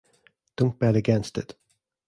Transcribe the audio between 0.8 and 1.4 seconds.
against